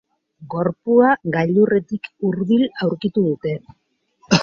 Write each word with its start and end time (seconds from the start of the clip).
Gorpua 0.53 1.11
gailurretik 1.37 2.11
hurbil 2.31 2.67
aurkitu 2.87 3.29
dute. 3.31 3.57